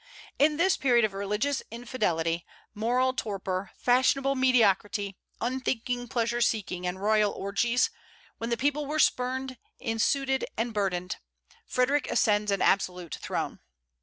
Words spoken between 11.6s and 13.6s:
Frederic ascends an absolute throne.